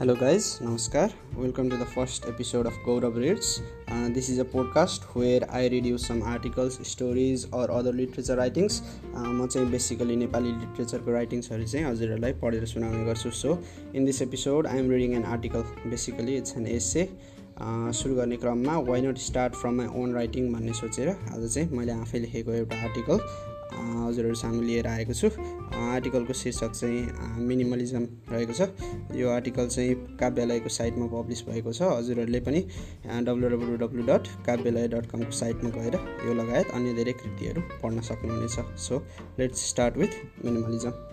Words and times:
Namaskar. 0.00 1.12
Welcome 1.36 1.68
to 1.68 1.76
the 1.76 1.84
first 1.84 2.24
episode 2.26 2.64
of 2.64 2.72
Gaurav 2.86 3.16
Reads. 3.16 3.60
Uh, 3.86 4.08
this 4.08 4.30
is 4.30 4.38
a 4.38 4.44
podcast 4.46 5.02
where 5.14 5.42
I 5.50 5.66
read 5.66 5.84
you 5.84 5.98
some 5.98 6.22
articles, 6.22 6.78
stories, 6.88 7.46
or 7.52 7.70
other 7.70 7.92
literature 7.92 8.36
writings. 8.36 8.80
Uh, 9.14 9.28
म 9.28 9.46
चाहिँ 9.46 9.70
basically 9.70 10.16
Nepali 10.16 10.52
लिट्रेचरको 10.52 11.12
राइटिङ्सहरू 11.12 11.64
चाहिँ 11.64 11.86
हजुरहरूलाई 11.86 12.32
पढेर 12.40 12.64
सुनाउने 12.72 13.04
गर्छु 13.04 13.30
so 13.42 13.58
in 13.94 14.04
this 14.04 14.22
episode 14.22 14.66
I 14.66 14.78
am 14.78 14.90
reading 14.90 15.14
an 15.16 15.24
article 15.36 15.62
basically 15.90 16.36
it's 16.36 16.56
an 16.56 16.66
essay 16.78 17.08
सुरु 18.00 18.14
गर्ने 18.16 18.36
क्रममा 18.40 18.78
why 18.88 19.00
not 19.02 19.18
start 19.28 19.54
from 19.60 19.74
my 19.82 19.86
own 20.02 20.14
writing 20.14 20.52
भन्ने 20.52 20.72
सोचेर 20.80 21.08
आज 21.08 21.48
चाहिँ 21.54 21.68
मैले 21.76 21.92
आफै 21.92 22.18
लेखेको 22.18 22.52
एउटा 22.62 22.76
आर्टिकल 22.88 23.20
हजुरहरू 23.72 24.34
सामु 24.34 24.62
लिएर 24.62 24.86
आएको 24.86 25.14
छु। 25.14 25.28
आर्टिकलको 25.70 26.32
शीर्षक 26.32 26.72
चाहिँ 26.72 27.44
मिनिमलिजम 27.46 28.06
रहेको 28.30 28.52
छ। 28.52 28.68
यो 29.16 29.28
आर्टिकल 29.30 29.68
चाहिँ 29.68 29.94
काव्यालयको 30.20 30.68
साइटमा 30.68 31.06
पब्लिस 31.12 31.44
भएको 31.48 31.72
छ। 31.72 31.82
हजुरहरूले 31.82 32.40
पनि 32.40 32.60
W 33.26 33.48
W 33.48 33.76
W 33.84 34.02
dot 34.06 34.28
Kavyalaya 34.46 34.88
dot 34.88 35.06
कमको 35.10 35.32
साइटमा 35.32 35.70
गएर 35.70 35.94
यो 36.26 36.34
लगायत 36.34 36.74
अन्य 36.74 36.94
धेरै 36.94 37.12
कृतिहरू 37.22 37.60
पढ्न 37.82 38.00
सक्नुहुनेछ। 38.10 38.78
So 38.78 39.04
let's 39.38 39.68
start 39.70 39.96
with 39.96 40.44
minimalism 40.44 41.09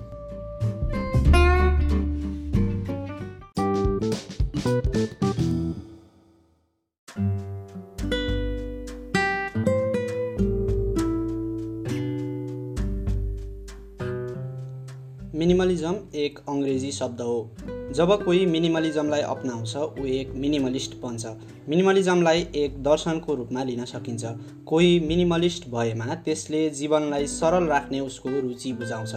अङ्ग्रेजी 16.50 16.92
शब्द 16.92 17.22
हो। 17.22 17.56
जब 17.94 18.24
कोही 18.24 18.46
मिनिमलिजमलाई 18.46 19.22
अप्नाउँछ 19.22 19.76
ऊ 19.76 20.06
एक 20.06 20.32
मिनिमलिस्ट 20.36 20.96
बन्छ। 21.02 21.26
मिनिमलिजमलाई 21.70 22.48
एक 22.56 22.84
दर्शनको 22.84 23.36
रूपमा 23.36 23.64
लिन 23.64 23.86
सकिन्छ। 23.86 24.26
कोही 24.66 25.00
मिनिमलिस्ट 25.00 25.68
भएमा 25.70 26.16
त्यसले 26.16 26.70
जीवनलाई 26.70 27.28
सरल 27.28 27.64
राख्ने 27.64 28.00
उसको 28.00 28.30
रुचि 28.30 28.74
बुझाउँछ। 28.74 29.14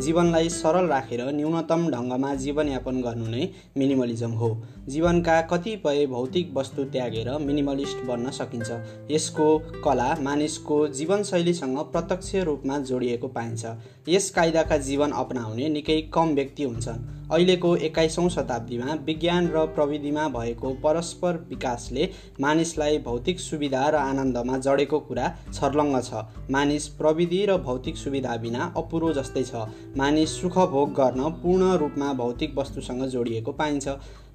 जीवनलाई 0.00 0.48
सरल 0.48 0.86
राखेर 0.86 1.24
न्यूनतम 1.32 1.90
ढङ्गमा 1.90 2.34
जीवनयापन 2.34 3.00
गर्नु 3.02 3.26
नै 3.26 3.48
मिनिमलिजम 3.76 4.30
हो। 4.30 4.62
जीवनका 4.88 5.40
कतिपय 5.42 6.06
भौतिक 6.06 6.54
वस्तु 6.54 6.84
त्यागेर 6.84 7.38
मिनिमलिस्ट 7.38 8.04
बन्न 8.04 8.30
सकिन्छ। 8.30 8.70
यसको 9.10 9.58
कला 9.58 10.16
मानिसको 10.20 10.88
जीवनशैलीसँग 10.88 11.78
प्रत्यक्ष 11.78 12.34
रूपमा 12.34 12.78
जोडिएको 12.78 13.28
पाइन्छ। 13.28 13.64
यस 14.08 14.28
कायदाका 14.30 14.76
जीवन 14.78 15.10
अपनाउने 15.10 15.68
निकै 15.68 16.00
कम 16.14 16.34
व्यक्ति 16.34 16.62
हुन्छन्। 16.62 17.28
अहिलेको 17.32 17.74
एक्काइसौँ 17.78 18.28
शताब्दीमा 18.30 18.94
विज्ञान 19.04 19.46
र 19.48 19.64
प्रविधिमा 19.74 20.26
भएको 20.28 20.72
परस्पर 20.82 21.36
विकासले 21.50 22.08
मानिसलाई 22.40 22.98
भौतिक 22.98 23.40
सुविधा 23.40 23.88
र 23.88 23.94
आनन्दमा 23.96 24.58
जडेको 24.58 25.00
कुरा 25.00 25.28
छर्लङ्ग 25.54 26.00
छ। 26.02 26.24
मानिस 26.50 26.88
प्रविधि 27.00 27.44
र 27.46 27.56
भौतिक 27.60 27.96
सुविधा 27.96 28.36
बिना 28.36 28.72
अपुरो 28.76 29.12
जस्तै 29.12 29.44
छ। 29.44 29.64
मानिस 29.96 30.40
सुख 30.40 30.58
भोग 30.70 30.92
गर्न 30.92 31.30
पूर्ण 31.40 31.72
रूपमा 31.78 32.12
भौतिक 32.12 32.58
वस्तुसँग 32.58 33.08
जोडिएको 33.08 33.52
पाइन्छ। 33.54 33.88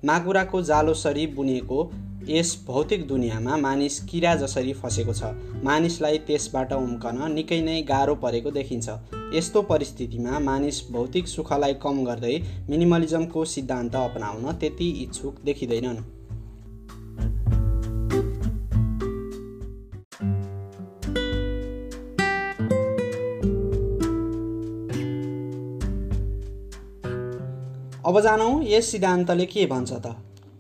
माकुराको 0.06 0.62
जालोसरी 0.64 1.28
बुनेको 1.38 1.80
यस 2.30 2.58
भौतिक 2.68 3.08
दुनियाँमा 3.08 3.58
मानिस 3.60 4.00
किरा 4.02 4.36
जसरी 4.36 4.74
फसेको 4.74 5.14
छ। 5.14 5.34
मानिसलाई 5.64 6.18
त्यसबाट 6.28 6.74
उम्कन 6.74 7.32
निकै 7.32 7.62
नै 7.62 7.82
गाह्रो 7.86 8.16
परेको 8.18 8.52
देखिन्छ। 8.52 9.19
यस्तो 9.34 9.62
परिस्थितिमा 9.62 10.40
मानिस 10.40 10.78
भौतिक 10.92 11.28
सुखलाई 11.28 11.74
कम 11.84 12.04
गर्दै 12.06 12.38
मिनिमलिजमको 12.70 13.44
सिद्धान्त 13.46 13.96
अपनाउन 13.96 14.52
त्यति 14.54 14.90
इच्छुक 15.04 15.36
देखिँदैनन्। 15.46 15.98
अब 28.06 28.20
जानौँ 28.22 28.64
यस 28.64 28.92
सिद्धान्तले 28.92 29.46
के 29.46 29.66
भन्छ 29.66 29.92
त? 29.94 30.16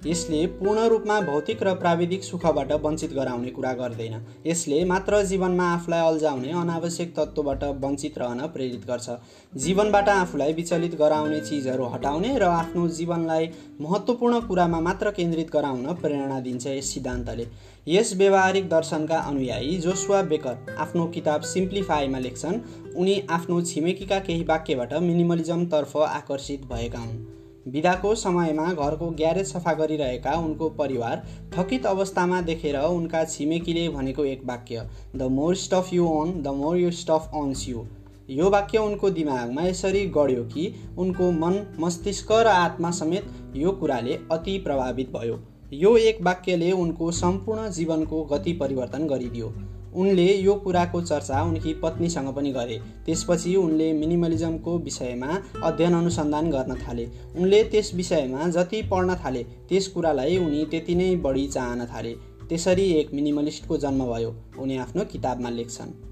यसले 0.05 0.45
पूर्ण 0.47 0.87
रूपमा 0.87 1.19
भौतिक 1.21 1.63
र 1.63 1.73
प्राविधिक 1.75 2.23
सुखबाट 2.23 2.71
वञ्चित 2.83 3.13
गराउने 3.13 3.49
कुरा 3.49 3.71
गर्दैन। 3.73 4.13
यसले 4.45 4.83
मात्र 4.85 5.21
जीवनमा 5.23 5.63
आफूलाई 5.63 6.01
अल्झाउने 6.01 6.51
अनावश्यक 6.51 7.13
तत्त्वबाट 7.15 7.63
वञ्चित 7.83 8.17
रहन 8.17 8.39
प्रेरित 8.47 8.85
गर्छ। 8.87 9.09
जीवनबाट 9.55 10.09
आफूलाई 10.09 10.53
विचलित 10.53 10.95
गराउने 10.95 11.39
चिजहरू 11.39 11.85
हटाउने 11.85 12.37
र 12.37 12.43
आफ्नो 12.43 12.87
जीवनलाई 12.87 13.49
महत्त्वपूर्ण 13.81 14.39
कुरामा 14.39 14.79
मात्र 14.79 15.11
केन्द्रित 15.11 15.51
गराउन 15.53 15.93
प्रेरणा 15.93 16.39
दिन्छ 16.39 16.67
यस 16.67 16.93
सिद्धान्तले। 16.93 17.47
यस 17.87 18.13
व्यवहारिक 18.15 18.69
दर्शनका 18.69 19.17
अनुयायी 19.17 19.77
जोसुवा 19.77 20.21
बेकर 20.21 20.75
आफ्नो 20.79 21.05
किताब 21.07 21.41
सिम्प्लिफाईमा 21.41 22.19
लेख्छन् 22.19 22.59
उनी 22.95 23.19
आफ्नो 23.29 23.61
छिमेकीका 23.61 24.19
केही 24.19 24.43
वाक्यबाट 24.43 24.93
मिनिमलिजमतर्फ 24.93 25.97
आकर्षित 25.97 26.65
भएका 26.65 26.99
हुन्। 26.99 27.38
बिदाको 27.67 28.13
समयमा 28.15 28.73
घरको 28.73 29.09
ग्यारेज 29.11 29.51
सफा 29.53 29.73
गरिरहेका 29.73 30.33
उनको 30.39 30.69
परिवार 30.69 31.23
थकित 31.57 31.85
अवस्थामा 31.85 32.41
देखेर 32.41 32.77
उनका 32.79 33.23
छिमेकीले 33.23 33.87
भनेको 33.89 34.25
एक 34.25 34.45
वाक्य 34.45 34.89
the 35.15 35.21
more 35.31 35.55
stuff 35.55 35.89
you 35.93 36.07
own 36.07 36.31
the 36.41 36.47
more 36.55 36.77
you 36.77 36.91
stuff 36.91 37.31
owns 37.35 37.67
you 37.69 37.85
यो 38.29 38.49
वाक्य 38.49 38.77
उनको 38.77 39.09
दिमागमा 39.09 39.63
यसरी 39.63 40.05
गढ्यो 40.07 40.43
कि 40.43 40.73
उनको 40.97 41.31
मन 41.31 41.55
मस्तिष्क 41.79 42.31
र 42.31 42.47
आत्मा 42.47 42.91
समेत 42.91 43.55
यो 43.55 43.71
कुराले 43.71 44.19
अति 44.31 44.57
प्रभावित 44.57 45.11
भयो। 45.11 45.39
यो 45.73 45.95
एक 45.97 46.21
वाक्यले 46.21 46.71
उनको 46.71 47.11
सम्पूर्ण 47.11 47.69
जीवनको 47.69 48.23
गति 48.23 48.53
परिवर्तन 48.53 49.07
गरिदियो। 49.07 49.47
उनले 49.95 50.33
यो 50.35 50.53
कुराको 50.53 51.01
चर्चा 51.01 51.41
उनकी 51.43 51.73
पत्नीसँग 51.73 52.33
पनि 52.35 52.51
गरे। 52.51 52.79
त्यसपछि 53.05 53.55
उनले 53.55 53.93
मिनिमलिजमको 53.93 54.77
विषयमा 54.77 55.41
अध्ययन 55.63 55.93
अनुसन्धान 55.93 56.51
गर्न 56.51 56.75
थाले। 56.75 57.05
उनले 57.37 57.63
त्यस 57.63 57.93
विषयमा 57.95 58.49
जति 58.49 58.81
पढ्न 58.81 59.15
थाले 59.15 59.43
त्यस 59.43 59.87
कुरालाई 59.87 60.37
उनी 60.37 60.65
त्यति 60.65 60.95
नै 60.95 61.15
बढी 61.15 61.47
चाहन 61.47 61.85
थाले। 61.85 62.13
त्यसरी 62.49 62.91
एक 62.91 63.13
मिनिमलिस्टको 63.13 63.77
जन्म 63.77 64.05
भयो। 64.05 64.35
उनी 64.59 64.77
आफ्नो 64.77 65.03
किताबमा 65.05 65.49
लेख्छन्। 65.49 66.08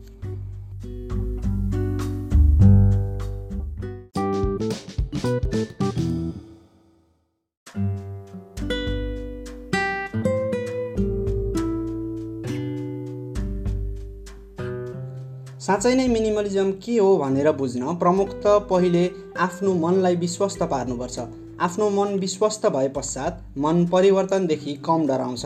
साँच्चै 15.67 15.89
नै 15.95 16.03
मिनिमलिजम 16.07 16.69
के 16.83 16.93
हो 16.97 17.07
भनेर 17.19 17.47
बुझ्न 17.51 17.93
प्रमुख 18.01 18.29
त 18.33 18.51
पहिले 18.67 18.99
आफ्नो 19.45 19.71
मनलाई 19.79 20.15
विश्वस्त 20.15 20.61
पार्नुपर्छ। 20.73 21.25
आफ्नो 21.59 21.89
मन 21.89 22.13
विश्वस्त 22.19 22.67
भए 22.75 22.87
पश्चात 22.97 23.41
मन 23.57 23.83
परिवर्तनदेखि 23.85 24.75
कम 24.85 25.07
डराउँछ। 25.07 25.43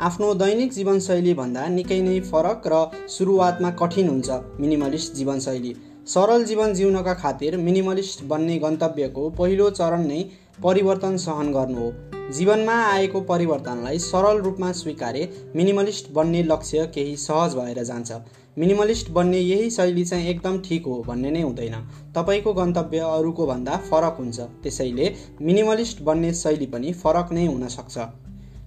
आफ्नो 0.00 0.28
दैनिक 0.42 0.72
जीवनशैलीभन्दा 0.72 1.66
निकै 1.78 1.98
नै 2.02 2.20
फरक 2.28 2.68
र 2.72 2.78
सुरुवातमा 3.16 3.70
कठिन 3.80 4.08
हुन्छ 4.08 4.38
मिनिमलिस्ट 4.60 5.14
जीवनशैली। 5.14 5.74
सरल 6.06 6.44
जीवन 6.44 6.74
जिउनका 6.74 7.14
खातिर 7.24 7.56
मिनिमलिस्ट 7.66 8.24
बन्ने 8.30 8.58
गन्तव्यको 8.66 9.28
पहिलो 9.40 9.68
चरण 9.80 10.06
नै 10.06 10.20
परिवर्तन 10.62 11.16
सहन 11.24 11.52
गर्नु 11.52 11.80
हो। 11.80 11.90
जीवनमा 12.32 12.78
आएको 12.84 13.20
परिवर्तनलाई 13.32 13.98
सरल 14.06 14.38
रूपमा 14.46 14.72
स्वीकारे 14.84 15.28
मिनिमलिस्ट 15.56 16.14
बन्ने 16.14 16.42
लक्ष्य 16.44 16.86
केही 16.94 17.16
सहज 17.26 17.54
भएर 17.54 17.84
जान्छ। 17.84 18.22
मिनिमलिस्ट 18.56 19.10
बन्ने 19.10 19.38
यही 19.38 19.70
शैली 19.70 20.04
चाहिँ 20.04 20.28
एकदम 20.28 20.58
ठिक 20.58 20.84
हो 20.86 21.02
भन्ने 21.06 21.30
नै 21.30 21.40
हुँदैन। 21.42 21.74
तपाईँको 22.14 22.52
गन्तव्य 22.54 22.98
अरूको 22.98 23.46
भन्दा 23.46 23.76
फरक 23.88 24.16
हुन्छ। 24.18 24.40
त्यसैले 24.62 25.14
मिनिमलिस्ट 25.42 26.02
बन्ने 26.02 26.32
शैली 26.34 26.66
पनि 26.66 26.92
फरक 26.94 27.32
नै 27.32 27.46
हुनसक्छ 27.46 28.06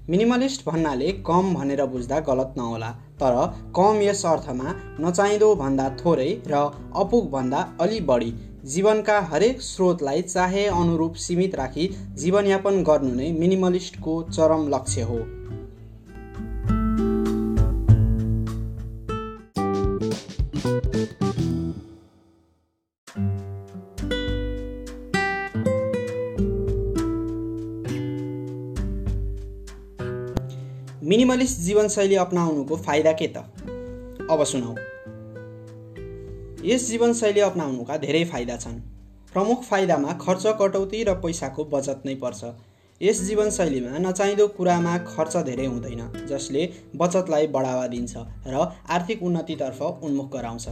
मिनिमलिस्ट 0.10 0.66
भन्नाले 0.66 1.12
कम 1.28 1.54
भनेर 1.54 1.86
बुझ्दा 1.86 2.20
गलत 2.28 2.54
नहोला 2.58 2.92
तर 3.22 3.36
कम 3.76 4.02
यस 4.02 4.26
अर्थमा 4.26 4.76
नचाहिँदो 5.00 5.54
भन्दा 5.56 5.90
थोरै 6.02 6.30
र 6.48 6.62
अपुग 6.96 7.32
भन्दा 7.32 7.64
अलि 7.82 8.00
बढी। 8.02 8.34
जीवनका 8.66 9.20
हरेक 9.32 9.62
स्रोतलाई 9.62 10.22
चाहे 10.22 10.66
अनुरूप 10.76 11.14
सीमित 11.16 11.56
राखी 11.56 11.88
जीवनयापन 12.18 12.84
गर्नु 12.84 13.14
नै 13.16 13.32
मिनिमलिस्टको 13.34 14.22
चरम 14.32 14.68
लक्ष्य 14.70 15.02
हो। 15.02 15.20
मिनिमलिस्ट 31.38 31.60
जीवनशैली 31.62 32.16
अप्नाउनुको 32.16 32.76
फाइदा 32.76 33.12
के 33.14 33.28
त? 33.28 33.38
अब 34.32 34.44
सुनौ 34.44 34.72
यस 36.66 36.88
जीवनशैली 36.88 37.40
अप्नाउनुका 37.40 37.98
धेरै 37.98 38.24
फाइदा 38.26 38.56
छन्। 38.58 38.80
प्रमुख 39.34 39.62
फाइदामा 39.64 40.14
खर्च 40.24 40.46
कटौती 40.62 41.04
र 41.04 41.14
पैसाको 41.22 41.66
बचत 41.66 42.02
नै 42.06 42.16
पर्छ। 42.16 42.42
यस 43.02 43.22
जीवनशैलीमा 43.22 43.98
नचाहिँदो 44.00 44.48
कुरामा 44.58 44.98
खर्च 45.06 45.38
धेरै 45.46 45.66
हुँदैन 45.66 46.02
जसले 46.26 46.64
बचतलाई 46.96 47.48
बढावा 47.54 47.86
दिन्छ 47.88 48.26
र 48.48 48.66
आर्थिक 48.90 49.24
उन्नतितर्फ 49.24 49.82
उन्मुख 49.82 50.32
गराउँछ। 50.34 50.68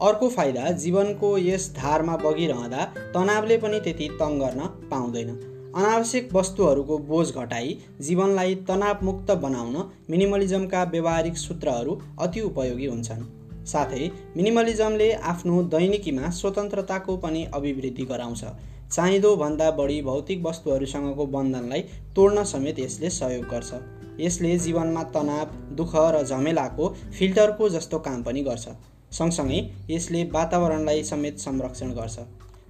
अर्को 0.00 0.28
फाइदा 0.28 0.70
जीवनको 0.82 1.36
यस 1.38 1.70
धारमा 1.76 2.16
बगिरहँदा 2.16 2.84
तनावले 3.14 3.58
पनि 3.58 3.80
त्यति 3.80 4.08
तङ 4.18 4.38
गर्न 4.38 4.66
पाउँदैन। 4.90 5.30
अनावश्यक 5.76 6.32
वस्तुहरूको 6.34 6.96
बोझ 6.98 7.26
घटाई 7.32 7.76
जीवनलाई 8.00 8.54
तनावमुक्त 8.68 9.30
बनाउन 9.42 9.76
मिनिमलिजमका 10.10 10.82
व्यवहारिक 10.84 11.36
सूत्रहरू 11.36 11.92
अति 12.18 12.40
उपयोगी 12.40 12.86
हुन्छन्। 12.86 13.22
साथै 13.66 14.08
मिनिमलिजमले 14.36 15.12
आफ्नो 15.32 15.62
दैनिकीमा 15.74 16.30
स्वतन्त्रताको 16.30 17.16
पनि 17.16 17.44
अभिवृद्धि 17.54 18.04
गराउँछ। 18.04 18.44
चाहिँदो 18.92 19.34
भन्दा 19.36 19.70
बढी 19.70 20.00
भौतिक 20.02 20.42
वस्तुहरूसँगको 20.46 21.26
बन्धनलाई 21.26 21.82
तोड्न 22.16 22.44
समेत 22.44 22.78
यसले 22.78 23.10
सहयोग 23.10 23.46
गर्छ। 23.46 23.80
यसले 24.20 24.58
जीवनमा 24.58 25.02
तनाव 25.14 25.56
दुःख 25.76 25.96
र 26.14 26.24
झमेलाको 26.24 26.88
फिल्टरको 27.18 27.68
जस्तो 27.68 27.98
काम 27.98 28.22
पनि 28.22 28.42
गर्छ। 28.42 28.68
सँगसँगै 29.12 29.64
यसले 29.90 30.24
वातावरणलाई 30.32 31.02
समेत 31.04 31.38
संरक्षण 31.38 31.90
गर्छ। 31.92 32.18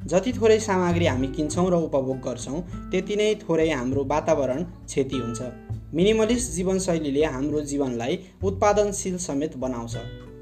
जति 0.07 0.33
थोरै 0.33 0.59
सामग्री 0.61 1.07
हामी 1.07 1.27
किन्छौँ 1.27 1.71
र 1.71 1.75
उपभोग 1.75 2.21
गर्छौँ 2.21 2.61
त्यति 2.91 3.17
नै 3.17 3.35
थोरै 3.35 3.71
हाम्रो 3.71 4.05
वातावरण 4.05 4.63
क्षति 4.63 5.17
हुन्छ। 5.17 5.41
मिनिमलिस्ट 5.95 6.53
जीवनशैलीले 6.53 7.25
हाम्रो 7.25 7.61
जीवनलाई 7.61 8.19
उत्पादनशील 8.45 9.17
समेत 9.19 9.57
बनाउँछ। 9.57 9.97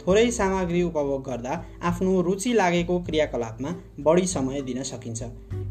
थोरै 0.06 0.30
सामग्री 0.30 0.82
उपभोग 0.82 1.22
गर्दा 1.22 1.64
आफ्नो 1.82 2.20
रुचि 2.20 2.52
लागेको 2.52 2.98
क्रियाकलापमा 3.00 3.74
बढी 4.00 4.26
समय 4.26 4.62
दिन 4.62 4.82
सकिन्छ। 4.82 5.22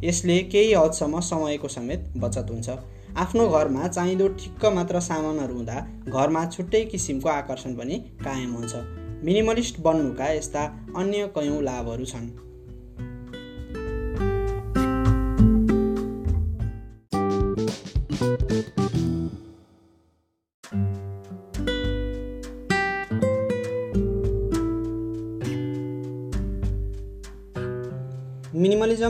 यसले 0.04 0.38
केही 0.44 0.74
हदसम्म 0.74 1.19
समयको 1.19 1.68
समेत 1.68 2.12
बचत 2.18 2.48
हुन्छ। 2.51 2.69
आफ्नो 3.18 3.48
घरमा 3.48 3.88
चाहिँदो 3.88 4.28
ठिक्क 4.28 4.66
मात्र 4.66 5.00
सामानहरू 5.00 5.54
हुँदा 5.54 5.88
घरमा 6.07 6.45
छुट्टै 6.45 6.84
किसिमको 6.86 7.30
आकर्षण 7.30 7.75
पनि 7.75 7.95
कायम 8.24 8.51
हुन्छ। 8.54 8.75
मिनिमलिस्ट 9.24 9.80
बन्नुका 9.80 10.31
यस्ता 10.31 10.66
अन्य 10.98 11.31
कयौँ 11.36 11.63
लाभहरू 11.63 12.06
छन्। 12.06 12.46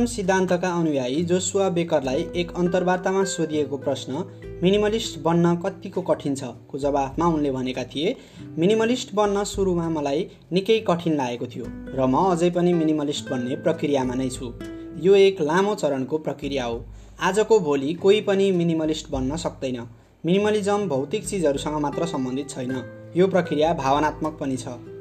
सिद्धान्तका 0.07 0.69
अनुयायी 0.71 1.23
जोसुवा 1.23 1.69
बेकरलाई 1.69 2.25
एक 2.35 2.51
अन्तर्वार्तामा 2.57 3.23
सोधिएको 3.23 3.77
प्रश्न 3.77 4.23
मिनिमलिस्ट 4.63 5.19
बन्न 5.19 5.55
कतिको 5.55 6.01
कठिन 6.01 6.35
छ? 6.35 6.43
को 6.43 6.77
जवाफमा 6.79 7.25
उनले 7.27 7.51
भनेका 7.51 7.83
थिए 7.83 8.15
मिनिमलिस्ट 8.57 9.13
बन्न 9.15 9.43
सुरुमा 9.43 9.89
मलाई 9.89 10.27
निकै 10.53 10.79
कठिन 10.79 11.15
लागेको 11.15 11.47
थियो 11.47 11.65
र 11.65 12.07
म 12.07 12.15
अझै 12.31 12.49
पनि 12.49 12.73
मिनिमलिस्ट 12.73 13.29
बन्ने 13.29 13.55
प्रक्रियामा 13.55 14.15
नै 14.15 14.29
छु। 14.29 14.53
यो 14.99 15.15
एक 15.15 15.41
लामो 15.41 15.75
चरणको 15.75 16.17
प्रक्रिया 16.17 16.65
हो। 16.65 16.83
आजको 17.21 17.59
भोलि 17.59 17.93
कोही 17.93 18.21
पनि 18.21 18.51
मिनिमलिस्ट 18.51 19.11
बन्न 19.11 19.35
सक्दैन। 19.37 19.79
मिनिमलिजम 20.25 20.87
भौतिक 20.87 21.25
चिजहरूसँग 21.27 21.77
मात्र 21.79 22.05
सम्बन्धित 22.05 22.49
छैन। 22.49 22.73
यो 23.17 23.27
प्रक्रिया 23.27 23.73
भावनात्मक 23.73 24.37
पनि 24.41 24.57
छ। 24.57 24.96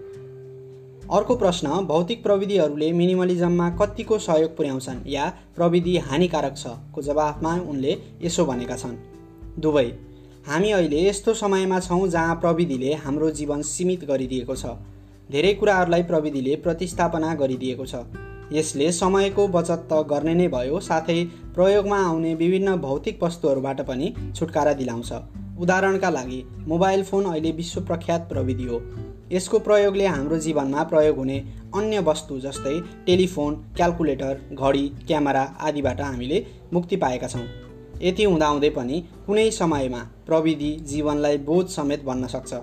अर्को 1.12 1.36
प्रश्न 1.36 1.68
भौतिक 1.68 2.22
प्रविधिहरूले 2.22 2.92
मिनिमलिजममा 2.92 3.68
कतिको 3.70 4.18
सहयोग 4.18 4.56
पुर्याउँछन् 4.56 4.98
या 5.06 5.32
प्रविधि 5.56 5.96
हानिकारक 5.98 6.56
छ? 6.56 6.66
को 6.94 7.02
जवाफमा 7.02 7.54
उनले 7.54 7.98
यसो 8.22 8.46
भनेका 8.46 8.76
छन्। 8.76 8.96
दुवै 9.60 9.84
हामी 10.46 10.70
अहिले 10.70 11.08
यस्तो 11.08 11.34
समयमा 11.34 11.80
छौँ 11.80 12.08
जहाँ 12.08 12.34
प्रविधिले 12.34 12.94
हाम्रो 12.94 13.30
जीवन 13.30 13.62
सीमित 13.62 14.04
गरिदिएको 14.04 14.54
छ। 14.54 14.66
धेरै 15.30 15.54
कुराहरूलाई 15.54 16.02
प्रविधिले 16.02 16.56
प्रतिस्थापना 16.56 17.34
गरिदिएको 17.34 17.86
छ। 17.86 17.94
यसले 18.52 18.92
समयको 18.92 19.48
बचत 19.48 19.88
त 19.92 20.02
गर्ने 20.10 20.34
नै 20.34 20.48
भयो 20.48 20.80
साथै 20.80 21.24
प्रयोगमा 21.54 21.98
आउने 22.02 22.34
विभिन्न 22.34 22.76
भौतिक 22.76 23.22
वस्तुहरूबाट 23.22 23.80
पनि 23.80 24.14
छुटकारा 24.36 24.72
दिलाउँछ। 24.72 25.12
उदाहरणका 25.60 26.10
लागि 26.10 26.44
मोबाइल 26.68 27.02
फोन 27.04 27.24
अहिले 27.24 27.50
विश्व 27.52 27.80
प्रख्यात 27.80 28.28
प्रविधि 28.28 28.64
हो। 28.64 28.78
यसको 29.32 29.58
प्रयोगले 29.58 30.06
हाम्रो 30.06 30.38
जीवनमा 30.38 30.82
प्रयोग 30.82 31.16
हुने 31.16 31.38
अन्य 31.74 32.00
वस्तु 32.00 32.38
जस्तै 32.40 32.74
टेलिफोन 33.06 33.54
क्यालकुलेटर 33.76 34.40
घडी 34.52 34.88
क्यामेरा 35.06 35.42
आदिबाट 35.60 36.00
हामीले 36.00 36.46
मुक्ति 36.72 36.96
पाएका 36.96 37.28
छौँ। 37.28 37.46
यति 38.02 38.24
हुँदाहुँदै 38.24 38.70
पनि 38.70 39.00
कुनै 39.26 39.50
समयमा 39.50 40.02
प्रविधि 40.26 40.70
जीवनलाई 40.86 41.38
बोझ 41.38 41.66
समेत 41.68 42.04
बन्न 42.04 42.26
सक्छ। 42.26 42.54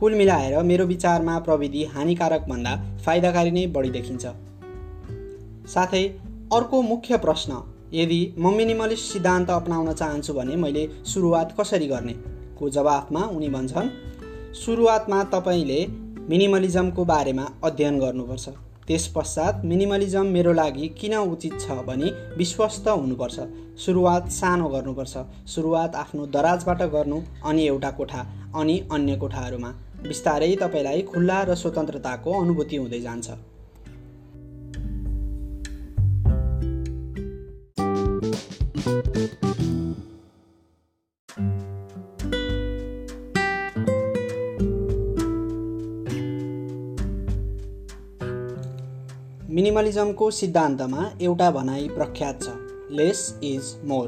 कुल 0.00 0.14
मिलाएर 0.14 0.62
मेरो 0.62 0.86
विचारमा 0.86 1.38
प्रविधि 1.38 1.84
हानिकारक 1.84 2.46
भन्दा 2.48 2.74
फाइदाकारी 3.04 3.50
नै 3.50 3.66
बढी 3.66 3.90
देखिन्छ। 3.90 4.26
साथै 5.68 6.04
अर्को 6.52 6.82
मुख्य 6.82 7.16
प्रश्न 7.18 7.62
यदि 7.94 8.20
म 8.38 8.54
मिनिमलिस्ट 8.56 9.12
सिद्धान्त 9.12 9.50
अपनाउन 9.50 9.92
चाहन्छु 9.92 10.32
भने 10.32 10.56
मैले 10.56 10.88
सुरुवात 11.04 11.54
कसरी 11.60 11.86
गर्ने? 11.86 12.14
को 12.58 12.70
जवाफमा 12.70 13.20
उनी 13.26 13.48
भन्छन् 13.48 13.88
सुरुवातमा 14.54 15.22
तपाईँले 15.24 16.07
मिनिमलिजमको 16.28 17.04
बारेमा 17.04 17.44
अध्ययन 17.64 17.98
गर्नुपर्छ। 17.98 18.48
त्यस 18.86 19.06
पश्चात 19.16 19.62
मिनिमलिजम 19.64 20.26
मेरो 20.26 20.52
लागि 20.52 20.88
किन 21.00 21.14
उचित 21.14 21.54
छ 21.60 21.78
भनी 21.88 22.10
विश्वस्त 22.36 22.88
हुनुपर्छ। 22.88 23.38
सुरुवात 23.84 24.28
सानो 24.30 24.68
गर्नुपर्छ। 24.68 25.24
सुरुवात 25.48 25.96
आफ्नो 25.96 26.26
दराजबाट 26.26 26.82
गर्नु 26.92 27.20
अनि 27.44 27.66
एउटा 27.66 27.90
कोठा 27.90 28.20
अनि 28.54 28.78
अन्य 28.92 29.16
कोठाहरूमा। 29.16 29.70
बिस्तारै 30.04 30.54
तपाईँलाई 30.56 31.02
खुल्ला 31.02 31.42
र 31.42 31.54
स्वतन्त्रताको 31.54 32.40
अनुभूति 32.40 32.76
हुँदै 32.76 33.00
जान्छ। 33.00 33.28
मिनिमलिजमको 49.68 50.30
सिद्धान्तमा 50.30 51.02
एउटा 51.20 51.50
भनाइ 51.50 51.88
प्रख्यात 51.88 52.42
छ। 52.42 52.48
Less 52.90 53.18
is 53.44 53.64
more. 53.84 54.06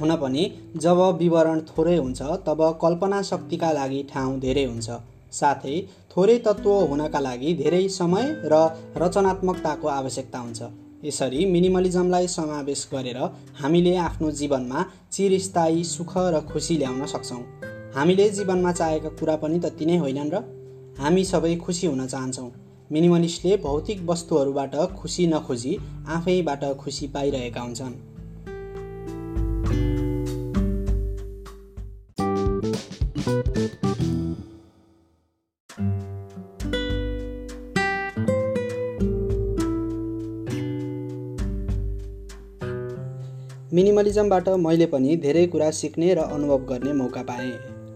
हुन 0.00 0.14
पनि 0.16 0.42
जब 0.76 0.98
विवरण 1.18 1.60
थोरै 1.70 1.96
हुन्छ 1.96 2.22
तब 2.46 2.60
कल्पना 2.82 3.20
शक्तिका 3.22 3.70
लागि 3.72 4.02
ठाउँ 4.12 4.38
धेरै 4.40 4.64
हुन्छ। 4.64 4.98
साथै 5.32 5.74
थोरै 6.12 6.36
तत्त्व 6.38 6.70
हुनका 6.90 7.20
लागि 7.20 7.54
धेरै 7.54 7.80
समय 7.88 8.26
र 8.44 8.60
रचनात्मकताको 8.96 9.88
आवश्यकता 9.90 10.38
हुन्छ। 10.38 10.60
यसरी 11.04 11.40
मिनिमलिजमलाई 11.46 12.26
समावेश 12.28 12.82
गरेर 12.92 13.18
हामीले 13.62 13.96
आफ्नो 14.08 14.30
जीवनमा 14.40 14.84
चिरस्थायी 15.12 15.82
सुख 15.84 16.12
र 16.34 16.44
खुसी 16.52 16.76
ल्याउन 16.76 17.02
सक्छौँ। 17.14 17.42
हामीले 17.96 18.28
जीवनमा 18.38 18.72
चाहेका 18.72 19.10
कुरा 19.18 19.36
पनि 19.42 19.58
त 19.58 19.74
तिनै 19.78 19.96
होइनन् 20.04 20.32
र 20.34 20.44
हामी 21.02 21.24
सबै 21.24 21.52
खुसी 21.56 21.86
हुन 21.86 22.06
चाहन्छौँ। 22.06 22.50
मिनिमलिस्टले 22.92 23.56
भौतिक 23.56 24.02
वस्तुहरूबाट 24.06 24.74
खुसी 24.96 25.26
नखोजी 25.26 25.78
आफैबाट 26.08 26.64
खुसी 26.78 27.06
पाइरहेका 27.08 27.60
हुन्छन्। 27.60 27.94
मिनिमलिजमबाट 43.72 44.48
मैले 44.48 44.86
पनि 44.86 45.16
धेरै 45.16 45.46
कुरा 45.46 45.70
सिक्ने 45.70 46.14
र 46.14 46.18
अनुभव 46.18 46.64
गर्ने 46.64 46.92
मौका 46.92 47.22
पाएँ। 47.22 47.52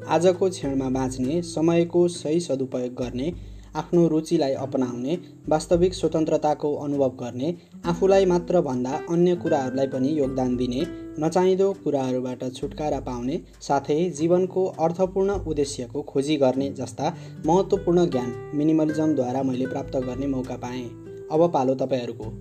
आजको 0.08 0.48
क्षणमा 0.50 0.88
बाँच्ने 0.90 1.40
समयको 1.42 2.06
सही 2.08 2.40
सदुपयोग 2.40 2.94
गर्ने 2.94 3.32
आफ्नो 3.76 4.08
रुचिलाई 4.08 4.52
अपनाउने 4.52 5.18
वास्तविक 5.48 5.94
स्वतन्त्रताको 5.94 6.74
अनुभव 6.74 7.08
गर्ने 7.08 7.54
आफूलाई 7.86 8.24
मात्र 8.26 8.60
भन्दा 8.60 8.90
अन्य 9.10 9.36
कुराहरूलाई 9.36 9.86
पनि 9.86 10.18
योगदान 10.18 10.56
दिने 10.56 10.86
नचाहिँदो 11.20 11.72
कुराहरूबाट 11.72 12.44
छुटकारा 12.54 13.00
पाउने 13.00 13.40
साथै 13.60 14.10
जीवनको 14.10 14.66
अर्थपूर्ण 14.66 15.30
उद्देश्यको 15.30 16.02
खोजी 16.02 16.36
गर्ने 16.36 16.70
जस्ता 16.70 17.16
महत्त्वपूर्ण 17.46 18.10
ज्ञान 18.10 18.34
मिनिमलिजमद्वारा 18.54 19.42
मैले 19.42 19.66
प्राप्त 19.66 19.96
गर्ने 19.96 20.26
मौका 20.26 20.56
पाएँ। 20.56 20.84
अब 21.32 21.50
पालो 21.52 21.74
तपाईँहरूको। 21.74 22.32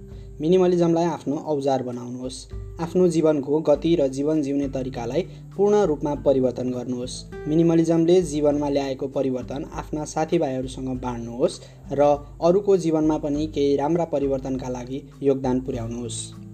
मिनिमलिजमलाई 0.41 1.05
आफ्नो 1.05 1.35
औजार 1.35 1.83
बनाउनुहोस्। 1.83 2.35
आफ्नो 2.81 3.07
जीवनको 3.07 3.59
गति 3.59 3.95
र 3.95 4.07
जीवन 4.07 4.41
जिउने 4.41 4.67
तरिकालाई 4.67 5.21
पूर्ण 5.57 5.83
रूपमा 5.83 6.15
परिवर्तन 6.15 6.71
गर्नुहोस्। 6.71 7.23
मिनिमलिजमले 7.47 8.21
जीवनमा 8.21 8.69
ल्याएको 8.69 9.07
परिवर्तन 9.07 9.65
आफ्ना 9.73 10.05
साथीभाइहरूसँग 10.05 10.89
बाँड्नुहोस् 11.01 11.61
र 11.91 12.01
अरूको 12.41 12.77
जीवनमा 12.77 13.17
पनि 13.17 13.47
केही 13.47 13.75
राम्रा 13.75 14.05
परिवर्तनका 14.05 14.69
लागि 14.69 15.09
योगदान 15.23 15.59
पुर्याउनुहोस्। 15.59 16.48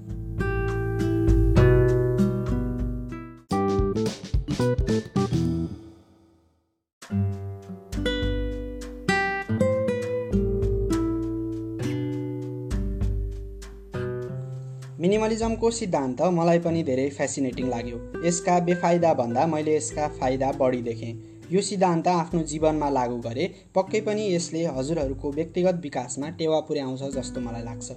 मिनिमलिजमको 15.06 15.72
सिद्धान्त 15.72 16.22
मलाई 16.22 16.60
पनि 16.60 16.84
धेरै 16.84 17.10
फेसिनेटिङ 17.10 17.68
लाग्यो। 17.70 17.98
यसका 18.28 18.60
बेफाइदा 18.60 19.14
भन्दा 19.14 19.46
मैले 19.48 19.76
यसका 19.76 20.08
फाइदा 20.08 20.52
बढी 20.52 20.82
देखेँ। 20.82 21.12
यो 21.52 21.62
सिद्धान्त 21.62 22.08
आफ्नो 22.08 22.42
जीवनमा 22.44 22.90
लागू 22.90 23.18
गरे 23.18 23.46
पक्कै 23.76 24.02
पनि 24.02 24.34
यसले 24.36 24.66
हजुरहरूको 24.66 25.32
व्यक्तिगत 25.32 25.80
विकासमा 25.84 26.30
टेवा 26.30 26.60
पुर्याउँछ 26.60 27.04
जस्तो 27.04 27.42
मलाई 27.42 27.64
लाग्छ। 27.64 27.92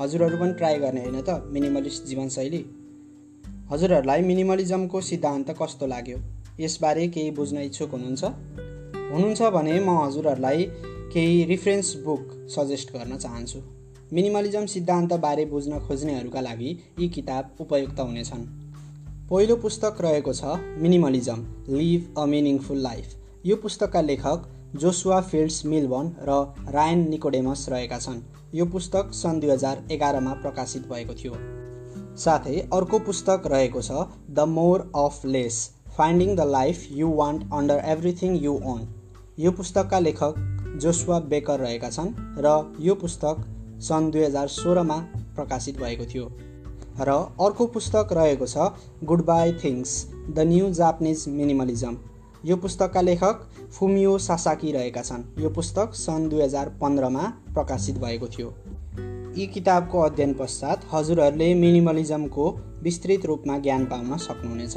हजुरहरू 0.00 0.36
पनि 0.36 0.52
ट्राई 0.52 0.78
गर्ने 0.78 1.00
होइन 1.00 1.20
त? 1.20 1.30
मिनिमलिस्ट 1.46 2.04
जीवनशैली? 2.04 2.64
हजुरहरूलाई 3.70 4.22
मिनिमलिजमको 4.22 5.00
सिद्धान्त 5.00 5.56
कस्तो 5.62 5.86
लाग्यो? 5.86 6.18
यसबारे 6.60 7.08
केही 7.08 7.30
बुझ्न 7.30 7.56
इच्छुक 7.58 7.90
हुनुहुन्छ? 7.90 8.24
हुनुहुन्छ 9.12 9.42
भने 9.42 9.80
म 9.80 9.98
हजुरहरूलाई 10.02 10.64
केही 11.14 11.44
रिफरेन्स 11.44 11.96
बुक 11.96 12.48
सजेस्ट 12.50 12.96
गर्न 12.96 13.16
चाहन्छु। 13.16 13.77
मिनिमलिजम 14.12 14.66
सिद्धान्तबारे 14.66 15.44
बुझ्न 15.44 15.78
खोज्नेहरूका 15.78 16.40
लागि 16.40 16.68
यी 16.98 17.08
किताब 17.08 17.56
उपयुक्त 17.60 17.98
हुनेछन्। 18.00 18.44
पहिलो 19.30 19.56
पुस्तक 19.56 19.96
रहेको 20.00 20.32
छ 20.32 20.54
minimalism 20.78 21.42
live 21.70 22.14
a 22.18 22.24
meaningful 22.26 22.78
life. 22.78 23.06
यो 23.46 23.56
पुस्तकका 23.56 24.00
लेखक 24.00 24.46
जोसुवा 24.76 25.20
फिल्ड्स 25.22 25.64
मिलबन 25.66 26.08
र 26.20 26.36
रायन 26.76 27.08
निकोडेमस 27.08 27.66
रहेका 27.68 27.98
छन्। 27.98 28.22
यो 28.54 28.66
पुस्तक 28.66 29.12
सन् 29.12 29.40
दुई 29.40 29.50
हजार 29.50 29.84
एघारमा 29.92 30.32
प्रकाशित 30.40 30.88
भएको 30.88 31.14
थियो। 31.14 31.34
साथै 32.16 32.56
अर्को 32.72 32.98
पुस्तक 33.10 33.52
रहेको 33.54 33.82
छ 33.82 34.06
the 34.30 34.48
more 34.54 34.86
of 34.96 35.20
less 35.26 35.60
finding 35.98 36.34
the 36.34 36.48
life 36.48 36.88
you 36.92 37.12
want 37.20 37.52
under 37.52 37.84
everything 37.88 38.40
you 38.40 38.56
own. 38.72 38.88
यो 39.38 39.52
पुस्तकका 39.52 39.98
लेखक 39.98 40.42
जोसुवा 40.80 41.20
बेकर 41.28 41.60
रहेका 41.60 41.90
छन् 41.90 42.12
र 42.40 42.56
यो 42.80 42.94
पुस्तक 42.96 43.46
सन् 43.80 44.10
दुई 44.10 44.24
हजार 44.24 44.48
सोह्रमा 44.48 44.96
प्रकाशित 45.34 45.80
भएको 45.80 46.04
थियो 46.04 46.30
र 47.00 47.10
अर्को 47.40 47.66
पुस्तक 47.66 48.08
रहेको 48.12 48.46
छ 48.46 48.70
goodbye 49.24 49.52
things 49.52 50.06
the 50.30 50.38
new 50.38 50.70
Japanese 50.70 51.24
minimalism 51.28 51.96
यो 52.44 52.56
पुस्तकका 52.56 53.00
लेखक 53.00 53.46
फुमियो 53.72 54.18
सासाकी 54.18 54.72
रहेका 54.72 55.02
छन्। 55.02 55.22
यो 55.38 55.50
पुस्तक 55.50 55.94
सन् 55.94 56.28
दुई 56.28 56.42
हजार 56.42 56.68
पन्ध्रमा 56.68 57.22
प्रकाशित 57.54 57.98
भएको 57.98 58.28
थियो। 58.28 58.54
यी 59.36 59.46
किताबको 59.46 60.00
अध्ययन 60.00 60.34
पश्चात 60.34 60.86
हजुरहरूले 60.92 61.54
मिनिमलिजमको 61.54 62.50
विस्तृत 62.82 63.26
रूपमा 63.26 63.58
ज्ञान 63.58 63.84
पाउन 63.84 64.16
सक्नुहुनेछ। 64.16 64.76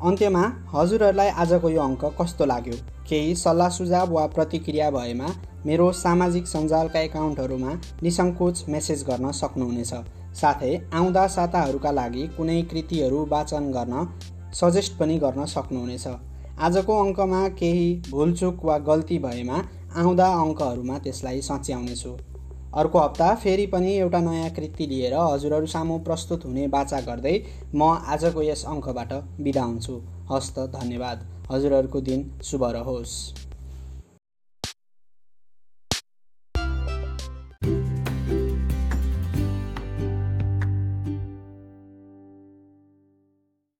अन्त्यमा 0.00 0.42
हजुरहरूलाई 0.72 1.28
आजको 1.42 1.68
यो 1.70 1.80
अङ्क 1.82 2.04
कस्तो 2.18 2.44
लाग्यो? 2.50 2.76
केही 3.08 3.34
सल्लाह 3.36 3.68
सुझाव 3.68 4.12
वा 4.12 4.22
प्रतिक्रिया 4.36 4.86
भएमा 4.90 5.26
मेरो 5.66 5.88
सामाजिक 5.98 6.46
सञ्जालका 6.46 7.00
एकाउन्टहरूमा 7.08 7.72
निसङ्कोच 8.06 8.64
मेसेज 8.74 9.02
गर्न 9.08 9.32
सक्नुहुनेछ। 9.40 9.92
साथै 10.40 10.72
आउँदा 11.00 11.26
साताहरूका 11.36 11.92
लागि 12.00 12.24
कुनै 12.36 12.56
कृतिहरू 12.70 13.20
वाचन 13.34 13.68
गर्न 13.76 14.06
सजेस्ट 14.62 14.98
पनि 15.00 15.18
गर्न 15.26 15.44
सक्नुहुनेछ। 15.56 16.06
आजको 16.68 16.98
अङ्कमा 17.04 17.42
केही 17.60 17.86
भुलचुक 18.10 18.64
वा 18.64 18.78
गल्ती 18.88 19.18
भएमा 19.26 19.62
आउँदा 20.00 20.32
अङ्कहरूमा 20.40 20.98
त्यसलाई 21.04 21.40
सच्याउनेछु। 21.50 22.16
अर्को 22.74 22.98
हप्ता 22.98 23.34
फेरि 23.34 23.66
पनि 23.66 23.92
एउटा 23.92 24.18
नयाँ 24.20 24.50
कृति 24.50 24.86
लिएर 24.86 25.14
हजुरहरू 25.14 25.66
सामु 25.66 25.98
प्रस्तुत 25.98 26.44
हुने 26.44 26.66
बाचा 26.68 27.00
गर्दै 27.00 27.34
म 27.74 27.90
आजको 28.08 28.42
यस 28.42 28.64
अङ्कबाट 28.66 29.12
बिदा 29.40 29.62
हुन्छु। 29.62 30.00
हस्त 30.30 30.58
धन्यवाद। 30.74 31.26
हजुरहरूको 31.50 32.00
दिन 32.00 32.30
शुभ 32.42 32.64
रहोस्। 32.70 33.14